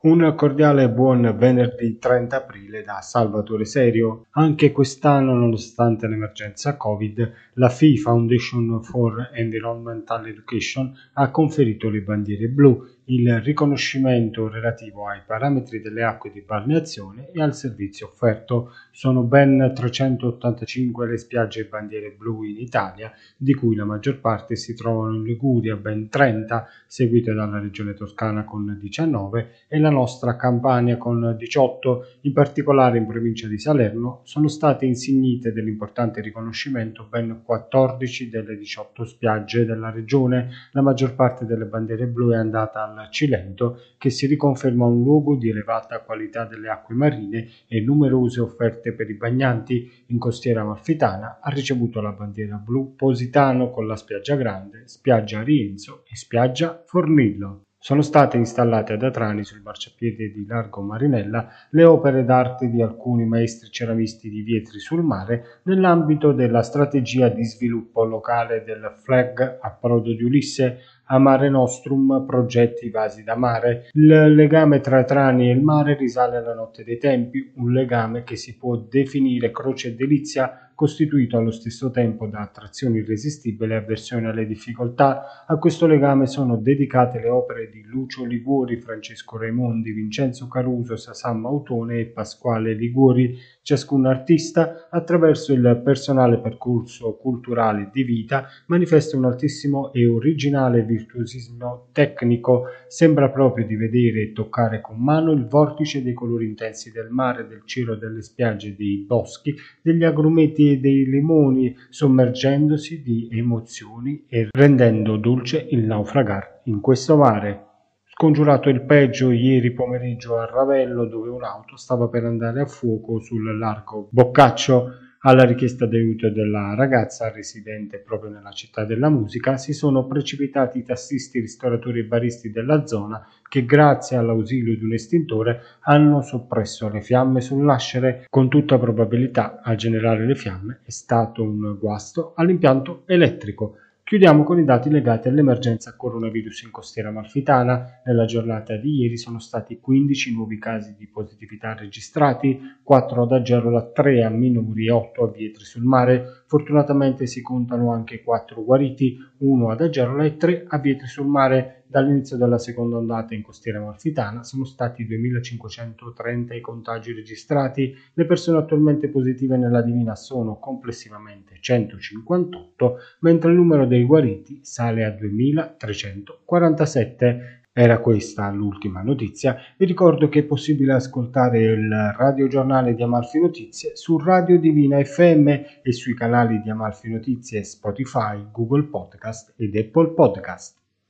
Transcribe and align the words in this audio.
Un 0.00 0.32
cordiale 0.36 0.88
buon 0.90 1.34
venerdì 1.36 1.98
30 1.98 2.36
aprile 2.36 2.84
da 2.84 3.00
Salvatore 3.00 3.64
Serio. 3.64 4.26
Anche 4.30 4.70
quest'anno, 4.70 5.34
nonostante 5.34 6.06
l'emergenza 6.06 6.76
Covid, 6.76 7.32
la 7.54 7.68
FI 7.68 7.96
Foundation 7.98 8.80
for 8.80 9.30
Environmental 9.34 10.28
Education 10.28 10.94
ha 11.14 11.32
conferito 11.32 11.90
le 11.90 12.02
bandiere 12.02 12.46
blu 12.46 12.80
il 13.10 13.40
riconoscimento 13.40 14.48
relativo 14.48 15.08
ai 15.08 15.20
parametri 15.24 15.80
delle 15.80 16.02
acque 16.02 16.30
di 16.30 16.42
balneazione 16.42 17.30
e 17.32 17.40
al 17.40 17.54
servizio 17.54 18.08
offerto. 18.08 18.72
Sono 18.90 19.22
ben 19.22 19.72
385 19.74 21.06
le 21.06 21.16
spiagge 21.16 21.60
e 21.60 21.64
bandiere 21.66 22.10
blu 22.10 22.42
in 22.42 22.58
Italia, 22.58 23.10
di 23.36 23.54
cui 23.54 23.76
la 23.76 23.86
maggior 23.86 24.20
parte 24.20 24.56
si 24.56 24.74
trovano 24.74 25.14
in 25.14 25.22
Liguria, 25.22 25.76
ben 25.76 26.10
30, 26.10 26.66
seguite 26.86 27.32
dalla 27.32 27.58
regione 27.58 27.94
Toscana 27.94 28.44
con 28.44 28.76
19 28.78 29.50
e 29.68 29.78
la 29.78 29.90
nostra 29.90 30.36
Campania 30.36 30.98
con 30.98 31.34
18. 31.38 32.04
In 32.22 32.32
particolare 32.34 32.98
in 32.98 33.06
provincia 33.06 33.46
di 33.46 33.58
Salerno 33.58 34.20
sono 34.24 34.48
state 34.48 34.84
insignite 34.84 35.52
dell'importante 35.52 36.20
riconoscimento 36.20 37.06
ben 37.08 37.40
14 37.42 38.28
delle 38.28 38.56
18 38.56 39.06
spiagge 39.06 39.64
della 39.64 39.90
regione. 39.90 40.50
La 40.72 40.82
maggior 40.82 41.14
parte 41.14 41.46
delle 41.46 41.64
bandiere 41.64 42.06
blu 42.06 42.32
è 42.32 42.36
andata 42.36 42.82
al 42.82 42.97
Cilento 43.06 43.80
che 43.96 44.10
si 44.10 44.26
riconferma 44.26 44.84
un 44.84 45.04
luogo 45.04 45.36
di 45.36 45.48
elevata 45.48 46.00
qualità 46.00 46.44
delle 46.44 46.68
acque 46.68 46.96
marine 46.96 47.48
e 47.68 47.80
numerose 47.80 48.40
offerte 48.40 48.92
per 48.92 49.08
i 49.08 49.14
bagnanti. 49.14 50.04
In 50.06 50.18
costiera 50.18 50.62
amalfitana 50.62 51.38
ha 51.40 51.50
ricevuto 51.50 52.00
la 52.00 52.10
bandiera 52.10 52.56
blu 52.56 52.96
Positano 52.96 53.70
con 53.70 53.86
la 53.86 53.96
spiaggia 53.96 54.34
grande, 54.34 54.82
spiaggia 54.86 55.42
Rienzo 55.42 56.02
e 56.10 56.16
spiaggia 56.16 56.82
Fornillo. 56.84 57.62
Sono 57.80 58.02
state 58.02 58.36
installate 58.36 58.94
ad 58.94 59.04
Atrani 59.04 59.44
sul 59.44 59.62
marciapiede 59.62 60.32
di 60.32 60.44
Largo 60.44 60.82
Marinella 60.82 61.48
le 61.70 61.84
opere 61.84 62.24
d'arte 62.24 62.68
di 62.68 62.82
alcuni 62.82 63.24
maestri 63.24 63.70
ceramisti 63.70 64.28
di 64.28 64.42
Vietri 64.42 64.80
sul 64.80 65.04
Mare 65.04 65.60
nell'ambito 65.62 66.32
della 66.32 66.62
strategia 66.62 67.28
di 67.28 67.44
sviluppo 67.44 68.02
locale 68.02 68.64
del 68.64 68.92
FLAG 68.96 69.58
Approdo 69.60 70.12
di 70.12 70.24
Ulisse 70.24 70.80
a 71.08 71.18
Mare 71.18 71.48
Nostrum 71.48 72.24
progetti 72.26 72.90
vasi 72.90 73.24
da 73.24 73.36
mare. 73.36 73.88
Il 73.92 74.34
legame 74.34 74.80
tra 74.80 75.04
Trani 75.04 75.48
e 75.48 75.52
il 75.52 75.62
mare 75.62 75.96
risale 75.96 76.36
alla 76.36 76.54
notte 76.54 76.84
dei 76.84 76.98
tempi, 76.98 77.52
un 77.56 77.72
legame 77.72 78.24
che 78.24 78.36
si 78.36 78.56
può 78.56 78.76
definire 78.76 79.50
croce 79.50 79.88
e 79.88 79.94
delizia 79.94 80.68
costituito 80.78 81.36
allo 81.36 81.50
stesso 81.50 81.90
tempo 81.90 82.28
da 82.28 82.38
attrazione 82.38 82.98
irresistibile 82.98 83.74
e 83.74 83.78
avversione 83.78 84.28
alle 84.28 84.46
difficoltà. 84.46 85.44
A 85.44 85.56
questo 85.56 85.88
legame 85.88 86.28
sono 86.28 86.54
dedicate 86.54 87.18
le 87.18 87.28
opere 87.28 87.68
di 87.68 87.82
Lucio 87.82 88.24
Liguori, 88.24 88.80
Francesco 88.80 89.36
Raimondi, 89.38 89.90
Vincenzo 89.90 90.46
Caruso, 90.46 90.94
Sasam 90.94 91.40
Mautone 91.40 91.98
e 91.98 92.06
Pasquale 92.06 92.74
Liguori, 92.74 93.36
ciascun 93.60 94.06
artista, 94.06 94.86
attraverso 94.88 95.52
il 95.52 95.80
personale 95.82 96.38
percorso 96.38 97.16
culturale 97.16 97.90
di 97.92 98.04
vita, 98.04 98.46
manifesta 98.66 99.16
un 99.16 99.24
altissimo 99.24 99.92
e 99.92 100.06
originale 100.06 100.84
virtuosismo 100.98 101.88
tecnico. 101.92 102.64
Sembra 102.88 103.30
proprio 103.30 103.66
di 103.66 103.76
vedere 103.76 104.22
e 104.22 104.32
toccare 104.32 104.80
con 104.80 104.96
mano 104.98 105.32
il 105.32 105.46
vortice 105.46 106.02
dei 106.02 106.12
colori 106.12 106.46
intensi 106.46 106.90
del 106.90 107.08
mare, 107.10 107.46
del 107.46 107.62
cielo, 107.64 107.94
delle 107.94 108.22
spiagge, 108.22 108.74
dei 108.76 109.04
boschi, 109.06 109.54
degli 109.80 110.04
agrumeti 110.04 110.80
dei 110.80 111.04
limoni, 111.04 111.74
sommergendosi 111.88 113.02
di 113.02 113.28
emozioni 113.30 114.24
e 114.28 114.48
rendendo 114.50 115.16
dolce 115.16 115.66
il 115.70 115.84
naufragar 115.84 116.62
in 116.64 116.80
questo 116.80 117.16
mare. 117.16 117.64
Scongiurato 118.04 118.68
il 118.68 118.82
peggio 118.82 119.30
ieri 119.30 119.72
pomeriggio 119.72 120.38
a 120.38 120.44
Ravello 120.44 121.06
dove 121.06 121.28
un'auto 121.28 121.76
stava 121.76 122.08
per 122.08 122.24
andare 122.24 122.60
a 122.60 122.66
fuoco 122.66 123.20
sul 123.20 123.56
largo 123.56 124.08
Boccaccio 124.10 125.06
alla 125.20 125.44
richiesta 125.44 125.86
d'aiuto 125.86 126.30
della 126.30 126.74
ragazza 126.74 127.30
residente 127.30 127.98
proprio 127.98 128.30
nella 128.30 128.52
città 128.52 128.84
della 128.84 129.08
musica, 129.08 129.56
si 129.56 129.72
sono 129.72 130.06
precipitati 130.06 130.78
i 130.78 130.84
tassisti, 130.84 131.40
ristoratori 131.40 132.00
e 132.00 132.04
baristi 132.04 132.50
della 132.50 132.86
zona 132.86 133.26
che 133.48 133.64
grazie 133.64 134.16
all'ausilio 134.16 134.76
di 134.76 134.84
un 134.84 134.92
estintore 134.92 135.60
hanno 135.80 136.20
soppresso 136.20 136.88
le 136.88 137.00
fiamme 137.00 137.40
sull'ascere. 137.40 138.26
Con 138.28 138.48
tutta 138.48 138.78
probabilità 138.78 139.60
a 139.62 139.74
generare 139.74 140.26
le 140.26 140.34
fiamme 140.34 140.80
è 140.84 140.90
stato 140.90 141.42
un 141.42 141.76
guasto 141.78 142.34
all'impianto 142.36 143.02
elettrico. 143.06 143.76
Chiudiamo 144.08 144.42
con 144.42 144.58
i 144.58 144.64
dati 144.64 144.88
legati 144.88 145.28
all'emergenza 145.28 145.94
coronavirus 145.94 146.62
in 146.62 146.70
costiera 146.70 147.10
amalfitana. 147.10 148.00
Nella 148.06 148.24
giornata 148.24 148.74
di 148.74 149.00
ieri 149.02 149.18
sono 149.18 149.38
stati 149.38 149.80
15 149.80 150.32
nuovi 150.32 150.58
casi 150.58 150.94
di 150.96 151.06
positività 151.06 151.74
registrati, 151.74 152.58
4 152.82 153.22
ad 153.24 153.32
Agerola, 153.32 153.84
3 153.84 154.24
a 154.24 154.30
Minuri 154.30 154.86
e 154.86 154.92
8 154.92 155.24
a 155.24 155.30
Vietri 155.30 155.64
sul 155.64 155.82
mare. 155.82 156.24
Fortunatamente 156.46 157.26
si 157.26 157.42
contano 157.42 157.92
anche 157.92 158.22
4 158.22 158.64
guariti, 158.64 159.18
1 159.40 159.70
ad 159.70 159.82
Agerola 159.82 160.24
e 160.24 160.38
3 160.38 160.64
a 160.66 160.78
Vietri 160.78 161.06
sul 161.06 161.26
mare. 161.26 161.77
Dall'inizio 161.90 162.36
della 162.36 162.58
seconda 162.58 162.98
ondata 162.98 163.34
in 163.34 163.40
costiera 163.40 163.78
amalfitana 163.78 164.44
sono 164.44 164.66
stati 164.66 165.06
2.530 165.06 166.54
i 166.54 166.60
contagi 166.60 167.14
registrati, 167.14 167.96
le 168.12 168.26
persone 168.26 168.58
attualmente 168.58 169.08
positive 169.08 169.56
nella 169.56 169.80
Divina 169.80 170.14
sono 170.14 170.58
complessivamente 170.58 171.56
158, 171.58 172.96
mentre 173.20 173.52
il 173.52 173.56
numero 173.56 173.86
dei 173.86 174.04
guariti 174.04 174.60
sale 174.62 175.02
a 175.02 175.08
2.347. 175.08 177.60
Era 177.72 178.00
questa 178.00 178.50
l'ultima 178.50 179.00
notizia. 179.00 179.56
Vi 179.78 179.86
ricordo 179.86 180.28
che 180.28 180.40
è 180.40 180.44
possibile 180.44 180.92
ascoltare 180.92 181.62
il 181.62 182.12
radiogiornale 182.14 182.94
di 182.94 183.02
Amalfi 183.02 183.40
Notizie 183.40 183.96
su 183.96 184.18
Radio 184.18 184.58
Divina 184.58 185.02
FM 185.02 185.48
e 185.82 185.92
sui 185.92 186.12
canali 186.12 186.60
di 186.60 186.68
Amalfi 186.68 187.08
Notizie 187.08 187.64
Spotify, 187.64 188.44
Google 188.52 188.82
Podcast 188.82 189.54
ed 189.56 189.74
Apple 189.74 190.08
Podcast. 190.08 190.77